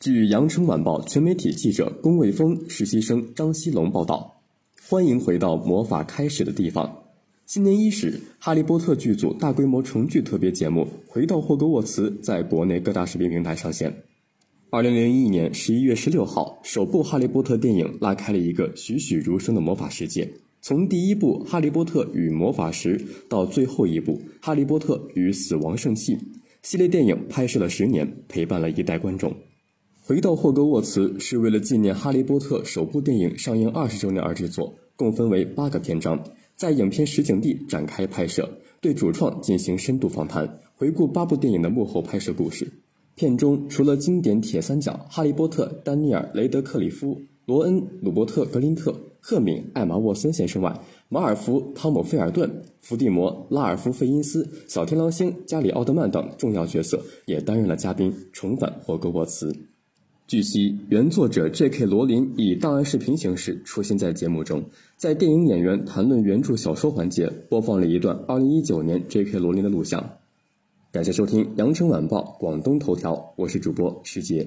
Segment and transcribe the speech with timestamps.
[0.00, 4.40] 据《羊城晚报》全媒体记者龚卫峰、实习生张西龙报道，
[4.88, 7.02] 欢迎回到魔法开始的地方。
[7.46, 13.92] 新年伊始，《哈利波特》剧组大规模重聚特别节目《回到霍格沃茨》在国内各大视频平台上线。
[14.70, 20.32] 二零零一年十一月十六号，首部《哈利波特》电影拉开了一个栩栩如生的魔法世界。
[20.62, 22.96] 从第一部《哈利波特与魔法石》
[23.28, 26.14] 到最后一部《哈利波特与死亡圣器》，
[26.62, 29.34] 系列电影拍摄了十年，陪伴了一代观众。
[30.08, 36.18] 回到霍格沃茨是为了纪念《哈利波特》首部电影上映二十周年而制作，共分为八个篇章，
[36.56, 38.48] 在影片实景地展开拍摄，
[38.80, 42.66] 对主创进行深度访谈，回顾八部电影的幕后拍摄故事。
[43.16, 50.74] 片中除了经典铁三角哈利波特、丹尼尔·雷德克里夫、罗恩·鲁伯特·格林特、赫敏·艾玛沃森先生外，
[51.10, 59.54] 马尔福·汤姆·费尔顿、伏地魔、拉尔夫·费因斯、小天狼星加里·奥德曼等重要角色也担任了嘉宾，重返霍格沃茨。
[60.28, 61.86] 据悉，原作者 J.K.
[61.86, 64.62] 罗琳以档案视频形式出现在节目中，
[64.94, 69.38] 在电影演员谈论原著小说环节播放了一段2019年 J.K.
[69.38, 70.18] 罗琳的录像。
[70.92, 74.46] 感谢收听《羊城晚报广东头条》，我是主播石杰。